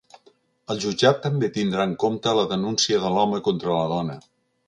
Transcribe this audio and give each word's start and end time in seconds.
El 0.75 0.79
jutjat 0.85 1.19
també 1.25 1.49
tindrà 1.57 1.85
en 1.89 1.93
compte 2.05 2.35
la 2.39 2.47
denúncia 2.55 3.01
de 3.05 3.11
l’home 3.17 3.43
contra 3.49 3.77
la 3.77 3.87
dona. 3.95 4.19